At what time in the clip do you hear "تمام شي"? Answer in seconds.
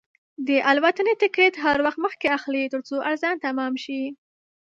3.45-4.01